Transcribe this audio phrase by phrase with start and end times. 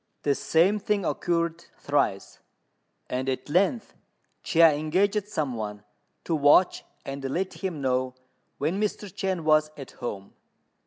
[0.23, 2.39] The same thing occurred thrice;
[3.07, 3.93] and at length
[4.41, 5.83] Chia engaged some one
[6.23, 8.15] to watch and let him know
[8.57, 9.03] when Mr.
[9.13, 10.33] Chên was at home.